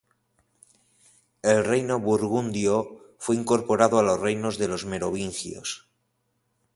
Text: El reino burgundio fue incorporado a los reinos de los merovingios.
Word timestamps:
El 1.43 1.63
reino 1.63 1.99
burgundio 1.99 3.05
fue 3.19 3.35
incorporado 3.35 3.99
a 3.99 4.01
los 4.01 4.19
reinos 4.19 4.57
de 4.57 4.67
los 4.67 4.83
merovingios. 4.83 5.87